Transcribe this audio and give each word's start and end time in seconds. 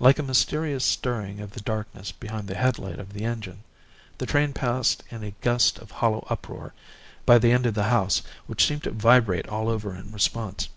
Like 0.00 0.18
a 0.18 0.22
mysterious 0.22 0.82
stirring 0.82 1.40
of 1.40 1.50
the 1.50 1.60
darkness 1.60 2.10
behind 2.10 2.48
the 2.48 2.54
headlight 2.54 2.98
of 2.98 3.12
the 3.12 3.26
engine, 3.26 3.64
the 4.16 4.24
train 4.24 4.54
passed 4.54 5.04
in 5.10 5.22
a 5.22 5.32
gust 5.42 5.78
of 5.78 5.90
hollow 5.90 6.26
uproar, 6.30 6.72
by 7.26 7.36
the 7.36 7.52
end 7.52 7.66
of 7.66 7.74
the 7.74 7.84
house, 7.92 8.22
which 8.46 8.64
seemed 8.66 8.84
to 8.84 8.90
vibrate 8.92 9.46
all 9.46 9.68
over 9.68 9.94
in 9.94 10.10
response. 10.10 10.68